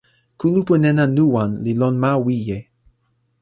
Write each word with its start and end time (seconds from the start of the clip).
kulupu 0.39 0.73
nena 0.81 1.03
Nuwan 1.15 1.51
li 1.63 1.71
lon 1.79 1.95
ma 2.03 2.11
Wije. 2.25 2.59